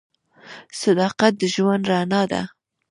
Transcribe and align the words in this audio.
صداقت 0.81 1.33
د 1.37 1.43
ژوند 1.53 1.83
رڼا 1.91 2.21
ده. 2.31 2.41